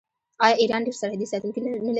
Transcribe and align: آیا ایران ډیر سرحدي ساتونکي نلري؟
آیا 0.43 0.55
ایران 0.61 0.81
ډیر 0.85 0.95
سرحدي 1.01 1.27
ساتونکي 1.31 1.59
نلري؟ 1.61 1.89